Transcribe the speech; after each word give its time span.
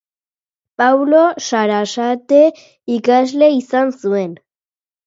Pablo 0.81 1.19
Sarasate 1.49 2.41
ikasle 2.99 3.55
izan 3.61 3.97
zuen. 4.03 4.35